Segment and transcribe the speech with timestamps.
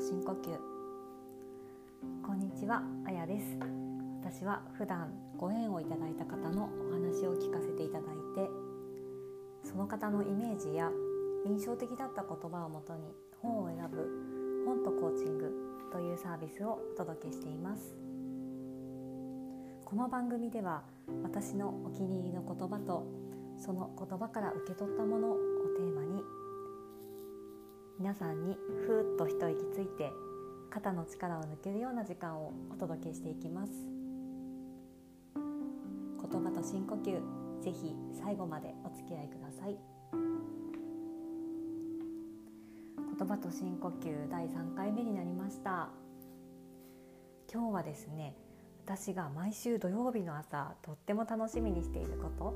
[0.00, 0.58] 深呼吸。
[2.24, 3.58] こんにちはあやです。
[4.22, 8.48] 私は普段ご縁をいただいた方のお話を聞かせていただいて
[9.62, 10.90] その方のイメージや
[11.44, 15.52] 印象的だった言葉をもとに本を選ぶ本とコーチング
[15.92, 17.94] というサービスをお届けしています。
[19.84, 20.82] この番組では
[21.22, 23.06] 私のお気に入りの言葉と
[23.58, 25.36] その言葉から受け取ったものを
[25.76, 26.22] テーマに
[28.00, 30.10] 皆さんにふーっと一息ついて
[30.70, 33.72] 肩の力を抜けるような時間をお届けしていきます。
[35.34, 37.12] 言葉と深呼吸
[37.62, 39.76] ぜひ最後までお付き合いください。
[43.18, 45.90] 言葉と深呼吸第3回目になりました。
[47.52, 48.34] 今日はですね
[48.86, 52.54] 私が毎週土曜日の朝とっても楽しみにしていること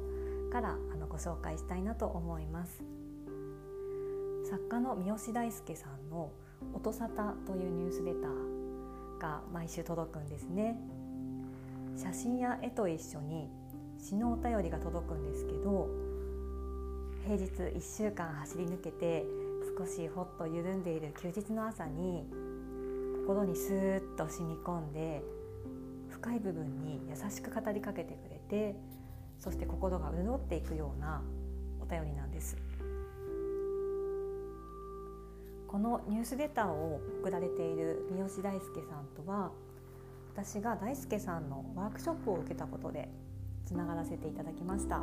[0.50, 3.03] からあのご紹介したいなと思います。
[4.45, 6.31] 作家の三好大輔さんの
[6.75, 10.78] 「音沙汰」というニュースレターが毎週届くんですね。
[11.97, 13.48] 写真や絵と一緒に
[13.98, 15.89] 詩のお便りが届くんですけど
[17.25, 19.25] 平日1週間走り抜けて
[19.78, 22.28] 少しほっと緩んでいる休日の朝に
[23.27, 25.22] 心にスーッと染み込んで
[26.11, 28.77] 深い部分に優しく語りかけてくれて
[29.39, 31.22] そして心が潤っていくような
[31.81, 32.73] お便りなんです。
[35.75, 39.50] このニュースレターを送られている三好大輔さんとは
[40.33, 43.08] 私が大輔さんのワークショップを受けたことで
[43.66, 45.00] つながらせていただきました。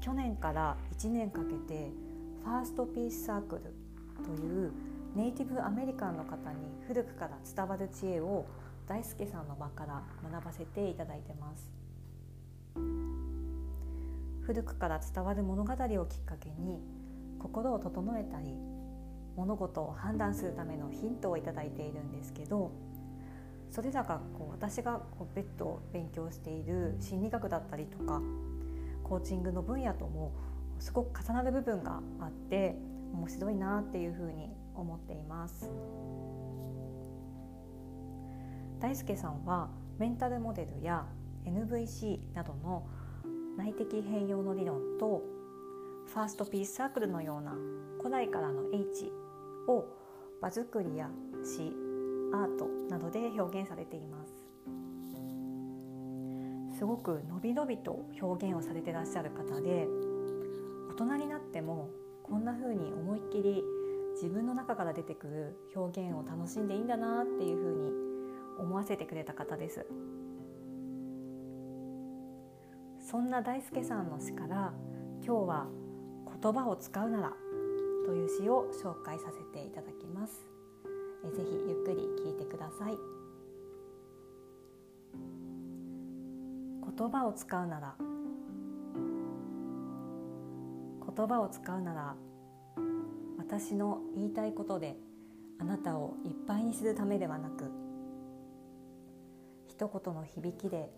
[0.00, 1.90] 去年から1年かけて
[2.44, 3.74] ファーストピースサークル
[4.24, 4.72] という
[5.14, 6.56] ネイティブアメリカンの方に
[6.88, 8.46] 古くから伝わる知恵を
[8.88, 11.70] 大輔さんの場から学ばせていただいてます。
[14.46, 16.95] 古くから伝わる物語をきっかけに
[17.46, 18.56] 心を整えたり
[19.36, 22.72] 物事を判断するためのヒントをいただいているんですけど
[23.70, 28.20] それらがこう私がこう別途勉強している心理学だったりとか
[29.04, 30.32] コーチングの分野とも
[30.80, 32.76] すごく重なる部分があって
[33.12, 35.70] 面白いなっていうふうに思っています。
[38.80, 41.06] 大輔さんはメンタルモデルや
[41.44, 42.86] NVC などの
[43.56, 45.35] 内的変容の理論と
[46.06, 47.54] ファーストピースサークルのような
[47.98, 49.12] 古代からの H
[49.68, 49.84] を
[50.40, 51.10] 場作りや
[51.44, 51.72] 詩
[52.32, 54.46] アートなどで表現されています。
[56.78, 59.88] すごくのびのびと表現をされてらっしゃる方で
[60.90, 61.88] 大人になっても
[62.22, 63.62] こんな風に思いっきり
[64.14, 67.92] 自分の中から出てくる表現を楽しんでいいんだなっていう風に
[68.58, 69.86] 思わせてくれた方です。
[73.00, 74.74] そんな大輔さんの詩から
[75.24, 75.66] 今日は
[76.42, 77.32] 言葉を使うなら
[78.04, 80.46] という詩を紹介させていただきます。
[81.24, 82.96] えぜひゆっくり聞いてください。
[86.98, 87.94] 言葉を使うなら。
[91.16, 92.14] 言葉を使うなら
[93.38, 94.96] 私の言いたいことで
[95.58, 97.70] あなたをいっぱいにするためではなく
[99.66, 100.90] 一言の響きで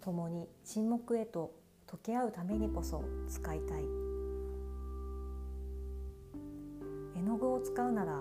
[0.00, 1.52] 共に沈黙へと
[1.88, 4.09] 溶け合うためにこそ使いたい。
[7.30, 8.20] の具を使うなら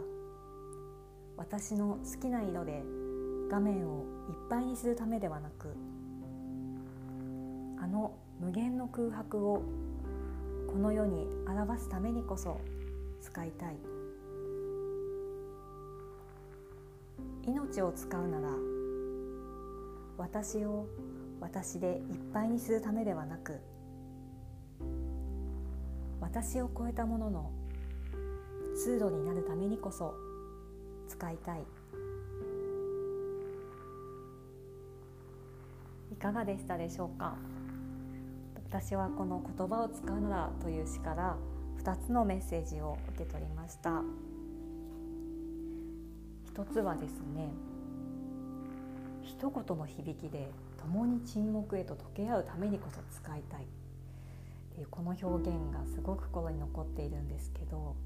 [1.36, 2.84] 私の好きな色で
[3.50, 5.75] 画面をいっぱいにするためではなく
[7.81, 9.64] あの無限の空白を
[10.68, 12.62] この世に表すためにこそ
[13.19, 13.78] 使いたい。
[17.48, 18.50] 命を使うなら
[20.19, 20.86] 私を
[21.42, 23.59] 私でいっぱいにするためではなく
[26.22, 27.52] 私を超えたものの
[28.82, 30.16] 通路になるためにこそ
[31.10, 31.64] 使いたい。
[36.14, 37.36] いかがでしたでしょうか？
[38.70, 41.36] 私はこの「言葉を使うなら」という詩から
[41.84, 44.02] 2つのメッセージを受け取りました。
[46.46, 47.50] 一つはですね
[49.24, 53.64] 一言の響きで共に沈黙へと溶け合うためにこそ使いたい。
[53.64, 53.68] っ
[54.74, 57.98] ていうこの表現がすごく心に残っているんですけど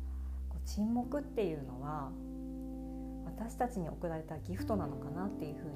[0.65, 2.11] 沈黙っていうのは
[3.25, 5.71] 私たちに贈られたギフトなのかなっていうふうに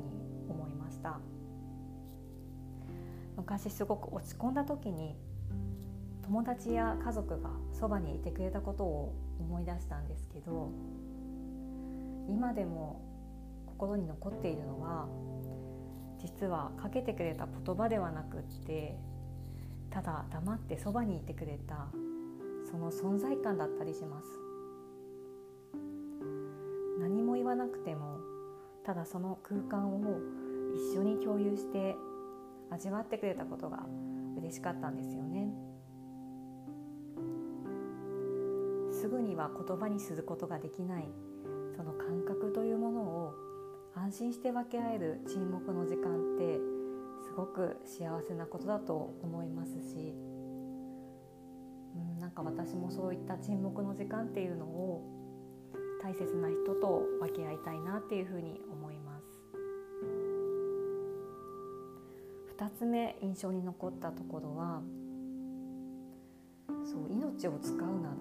[0.50, 1.20] 思いました。
[3.38, 5.16] 昔すごく落ち込んだ時に
[6.24, 10.72] 友達や家族がそばにいてくれたことを思い出したんですけど
[12.28, 13.02] 今でも
[13.68, 15.08] 心に残っているのは
[16.20, 18.98] 実はかけてくれた言葉ではなくって
[19.92, 21.88] ただ黙ってそばにいてくれた
[22.70, 24.47] その存在感だったりします。
[27.68, 28.20] くても
[28.86, 30.20] ただその空間を
[30.74, 31.96] 一緒に共有して
[32.70, 33.86] 味わってくれたことが
[34.38, 35.50] 嬉しかったんですよね。
[38.92, 41.08] すぐには言葉にすることができない。
[41.76, 43.34] その感覚というものを
[43.96, 46.60] 安心して分け合える沈黙の時間って
[47.24, 50.16] すごく幸せなことだと思いますし、
[51.96, 55.17] うん、なんか私もそういった沈黙の時間っていうのを
[56.08, 59.26] 大切な人と分け合いたいなっていうふうに思います。
[62.58, 64.82] 2つ目印象に残ったところは
[66.86, 68.16] そう命を使うなら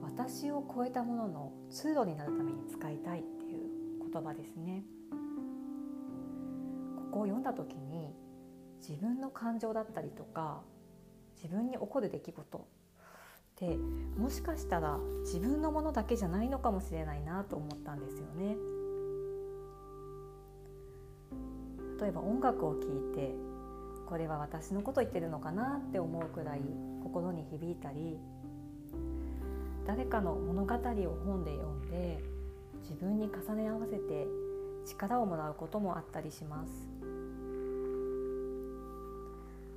[0.00, 4.82] 私を超えたものの通路になるために使いたいっていう言葉ですね。
[6.96, 8.14] ここを読んだ時に
[8.80, 10.62] 自分の感情だったりとか
[11.34, 12.66] 自分に起こる出来事
[13.58, 13.76] って
[14.16, 18.56] もしかしたら自分のものだけじゃないのかもしれないなと思ったんですよね。
[22.00, 23.34] 例えば音楽を聴いて
[24.06, 26.60] これは私のこと言ってるのかなって思うくらい
[27.02, 28.16] 心に響いたり
[29.84, 30.78] 誰かの物語を
[31.26, 32.22] 本で読んで
[32.82, 34.28] 自分に重ね合わせて
[34.86, 36.64] 力をもらうこともあったりしま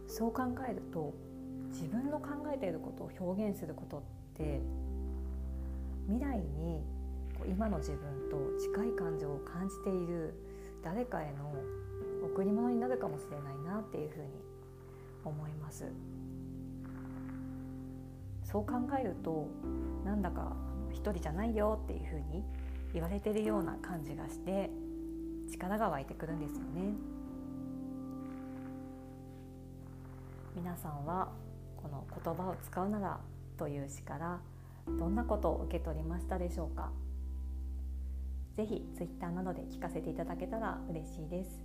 [0.08, 1.16] すそう考えると
[1.72, 4.02] 自分の考えていることを表現することっ
[4.36, 4.62] て
[6.08, 6.84] 未来に
[7.48, 10.34] 今の自分と近い感情を感じている
[10.84, 11.54] 誰かへの
[12.24, 14.28] 贈り物になるかもしれないなっていうふうに
[15.24, 15.86] 思います。
[18.44, 19.48] そう考えると
[20.04, 20.56] なんだか
[20.92, 22.44] 一人じゃないよっていうふうに
[22.94, 24.70] 言われてるような感じがして
[25.50, 26.94] 力が湧いてくるんですよね。
[30.54, 31.30] 皆さんは
[31.82, 33.20] この言葉を使うなら
[33.58, 34.40] という詩から
[35.00, 36.92] どんなことを受け取りましたでしょうか？
[38.58, 41.62] ぜひツイッターなどで聞かせていただけたら嬉しいです。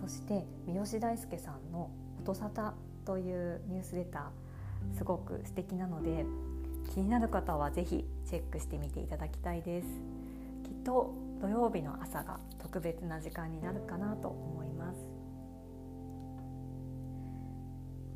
[0.00, 1.90] そして三好大輔さんの
[2.20, 2.72] 「音沙汰」
[3.04, 6.24] というニュースレターすごく素敵なので
[6.94, 9.88] 気になる方はぜひチェックしてみていただきたいです。
[10.64, 15.19] きっと土曜日の朝が特別な時間になるかなと思います。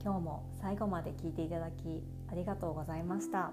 [0.05, 3.53] 今日も最後まで聞いていただきありがとうございました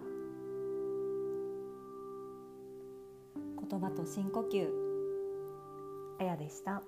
[3.70, 4.68] 言葉と深呼吸
[6.20, 6.84] あやでした。